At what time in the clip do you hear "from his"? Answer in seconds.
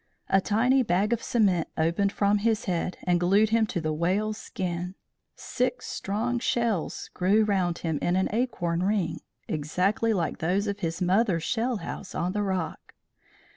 2.11-2.65